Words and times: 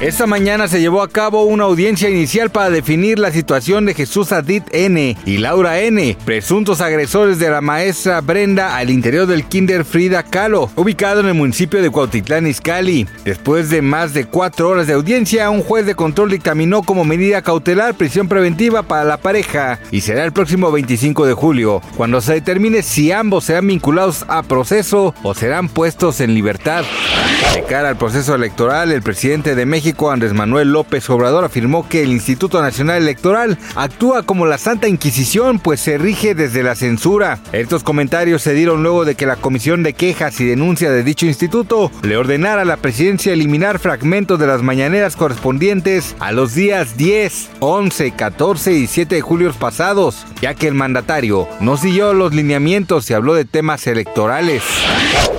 Esta 0.00 0.26
mañana 0.26 0.66
se 0.66 0.80
llevó 0.80 1.02
a 1.02 1.08
cabo 1.08 1.44
una 1.44 1.64
audiencia 1.64 2.08
inicial 2.08 2.48
para 2.48 2.70
definir 2.70 3.18
la 3.18 3.30
situación 3.32 3.84
de 3.84 3.92
Jesús 3.92 4.32
Adit 4.32 4.64
N. 4.72 5.14
y 5.26 5.36
Laura 5.36 5.78
N., 5.80 6.16
presuntos 6.24 6.80
agresores 6.80 7.38
de 7.38 7.50
la 7.50 7.60
maestra 7.60 8.22
Brenda 8.22 8.78
al 8.78 8.88
interior 8.88 9.26
del 9.26 9.44
Kinder 9.44 9.84
Frida 9.84 10.22
Kahlo, 10.22 10.70
ubicado 10.74 11.20
en 11.20 11.26
el 11.26 11.34
municipio 11.34 11.82
de 11.82 11.90
Cuautitlán 11.90 12.46
Izcalli. 12.46 13.06
Después 13.26 13.68
de 13.68 13.82
más 13.82 14.14
de 14.14 14.24
cuatro 14.24 14.70
horas 14.70 14.86
de 14.86 14.94
audiencia, 14.94 15.50
un 15.50 15.62
juez 15.62 15.84
de 15.84 15.94
control 15.94 16.30
dictaminó 16.30 16.82
como 16.82 17.04
medida 17.04 17.42
cautelar 17.42 17.94
prisión 17.94 18.26
preventiva 18.26 18.82
para 18.82 19.04
la 19.04 19.18
pareja 19.18 19.80
y 19.90 20.00
será 20.00 20.24
el 20.24 20.32
próximo 20.32 20.72
25 20.72 21.26
de 21.26 21.34
julio, 21.34 21.82
cuando 21.98 22.22
se 22.22 22.32
determine 22.32 22.80
si 22.80 23.12
ambos 23.12 23.44
serán 23.44 23.66
vinculados 23.66 24.24
a 24.28 24.42
proceso 24.44 25.14
o 25.22 25.34
serán 25.34 25.68
puestos 25.68 26.22
en 26.22 26.32
libertad. 26.32 26.86
De 27.54 27.64
cara 27.64 27.88
al 27.88 27.96
proceso 27.96 28.36
electoral, 28.36 28.92
el 28.92 29.02
presidente 29.02 29.56
de 29.56 29.66
México 29.66 30.12
Andrés 30.12 30.32
Manuel 30.32 30.72
López 30.72 31.10
Obrador 31.10 31.44
afirmó 31.44 31.88
que 31.88 32.04
el 32.04 32.12
Instituto 32.12 32.62
Nacional 32.62 33.02
Electoral 33.02 33.58
actúa 33.74 34.22
como 34.22 34.46
la 34.46 34.56
Santa 34.56 34.86
Inquisición, 34.86 35.58
pues 35.58 35.80
se 35.80 35.98
rige 35.98 36.36
desde 36.36 36.62
la 36.62 36.76
censura. 36.76 37.40
Estos 37.52 37.82
comentarios 37.82 38.42
se 38.42 38.54
dieron 38.54 38.84
luego 38.84 39.04
de 39.04 39.16
que 39.16 39.26
la 39.26 39.34
Comisión 39.34 39.82
de 39.82 39.94
Quejas 39.94 40.40
y 40.40 40.44
Denuncia 40.44 40.92
de 40.92 41.02
dicho 41.02 41.26
instituto 41.26 41.90
le 42.02 42.16
ordenara 42.16 42.62
a 42.62 42.66
la 42.66 42.76
presidencia 42.76 43.32
eliminar 43.32 43.80
fragmentos 43.80 44.38
de 44.38 44.46
las 44.46 44.62
mañaneras 44.62 45.16
correspondientes 45.16 46.14
a 46.20 46.30
los 46.30 46.54
días 46.54 46.96
10, 46.96 47.50
11, 47.58 48.12
14 48.12 48.72
y 48.74 48.86
7 48.86 49.16
de 49.16 49.20
julio 49.20 49.40
pasados, 49.58 50.26
ya 50.40 50.54
que 50.54 50.68
el 50.68 50.74
mandatario 50.74 51.48
no 51.60 51.76
siguió 51.76 52.12
los 52.12 52.34
lineamientos 52.34 53.10
y 53.10 53.14
habló 53.14 53.34
de 53.34 53.44
temas 53.44 53.86
electorales. 53.86 54.62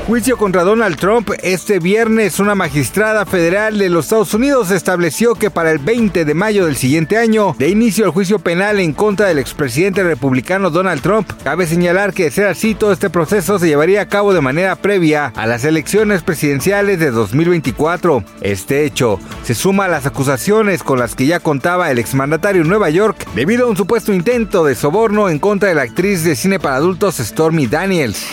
Juicio 0.07 0.35
contra 0.35 0.63
Donald 0.63 0.97
Trump. 0.97 1.29
Este 1.43 1.79
viernes 1.79 2.39
una 2.39 2.55
magistrada 2.55 3.25
federal 3.25 3.77
de 3.77 3.87
los 3.87 4.05
Estados 4.05 4.33
Unidos 4.33 4.71
estableció 4.71 5.35
que 5.35 5.51
para 5.51 5.71
el 5.71 5.77
20 5.77 6.25
de 6.25 6.33
mayo 6.33 6.65
del 6.65 6.75
siguiente 6.75 7.17
año 7.17 7.55
de 7.57 7.69
inicio 7.69 8.05
el 8.05 8.11
juicio 8.11 8.39
penal 8.39 8.79
en 8.79 8.93
contra 8.93 9.27
del 9.27 9.37
expresidente 9.37 10.03
republicano 10.03 10.71
Donald 10.71 11.01
Trump. 11.01 11.31
Cabe 11.43 11.67
señalar 11.67 12.13
que 12.13 12.25
de 12.25 12.31
ser 12.31 12.47
así 12.47 12.73
todo 12.73 12.91
este 12.91 13.09
proceso 13.11 13.59
se 13.59 13.67
llevaría 13.67 14.01
a 14.01 14.07
cabo 14.07 14.33
de 14.33 14.41
manera 14.41 14.75
previa 14.75 15.31
a 15.35 15.45
las 15.45 15.65
elecciones 15.65 16.23
presidenciales 16.23 16.99
de 16.99 17.11
2024. 17.11 18.23
Este 18.41 18.85
hecho 18.85 19.19
se 19.43 19.53
suma 19.53 19.85
a 19.85 19.89
las 19.89 20.07
acusaciones 20.07 20.81
con 20.83 20.99
las 20.99 21.15
que 21.15 21.27
ya 21.27 21.39
contaba 21.39 21.91
el 21.91 21.99
exmandatario 21.99 22.63
en 22.63 22.69
Nueva 22.69 22.89
York 22.89 23.27
debido 23.35 23.67
a 23.67 23.69
un 23.69 23.77
supuesto 23.77 24.11
intento 24.11 24.65
de 24.65 24.75
soborno 24.75 25.29
en 25.29 25.37
contra 25.37 25.69
de 25.69 25.75
la 25.75 25.83
actriz 25.83 26.23
de 26.23 26.35
cine 26.35 26.59
para 26.59 26.77
adultos 26.77 27.17
Stormy 27.17 27.67
Daniels. 27.67 28.25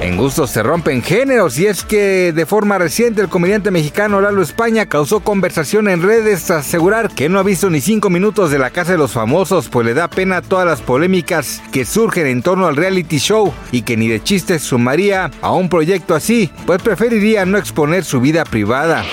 En 0.00 0.16
gustos 0.16 0.50
se 0.50 0.62
rompen 0.62 1.02
géneros 1.02 1.58
y 1.58 1.66
es 1.66 1.84
que 1.84 2.32
de 2.32 2.44
forma 2.44 2.76
reciente 2.76 3.20
el 3.20 3.28
comediante 3.28 3.70
mexicano 3.70 4.20
Lalo 4.20 4.42
España 4.42 4.86
causó 4.86 5.20
conversación 5.20 5.88
en 5.88 6.02
redes 6.02 6.44
tras 6.44 6.66
asegurar 6.66 7.08
que 7.08 7.28
no 7.28 7.38
ha 7.38 7.44
visto 7.44 7.70
ni 7.70 7.80
cinco 7.80 8.10
minutos 8.10 8.50
de 8.50 8.58
la 8.58 8.70
casa 8.70 8.92
de 8.92 8.98
los 8.98 9.12
famosos 9.12 9.68
pues 9.68 9.86
le 9.86 9.94
da 9.94 10.08
pena 10.08 10.42
todas 10.42 10.66
las 10.66 10.80
polémicas 10.80 11.62
que 11.70 11.84
surgen 11.84 12.26
en 12.26 12.42
torno 12.42 12.66
al 12.66 12.76
reality 12.76 13.18
show 13.18 13.52
y 13.70 13.82
que 13.82 13.96
ni 13.96 14.08
de 14.08 14.22
chistes 14.22 14.62
sumaría 14.62 15.30
a 15.40 15.52
un 15.52 15.68
proyecto 15.68 16.14
así 16.14 16.50
pues 16.66 16.82
preferiría 16.82 17.44
no 17.46 17.56
exponer 17.56 18.04
su 18.04 18.20
vida 18.20 18.44
privada. 18.44 19.04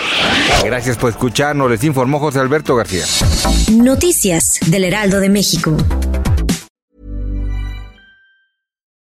Gracias 0.63 0.97
por 0.97 1.11
escucharnos, 1.11 1.69
les 1.69 1.83
informó 1.83 2.19
José 2.19 2.39
Alberto 2.39 2.75
García. 2.75 3.05
Noticias 3.71 4.59
del 4.67 4.85
Heraldo 4.85 5.19
de 5.19 5.29
México. 5.29 5.77